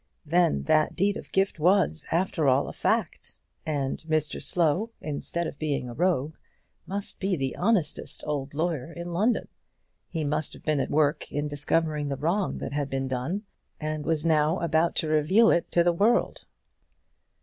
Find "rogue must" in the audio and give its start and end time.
5.93-7.19